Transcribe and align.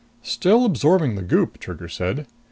"Still 0.23 0.65
absorbing 0.65 1.13
the 1.13 1.21
goop," 1.21 1.59
Trigger 1.59 1.87
said. 1.87 2.25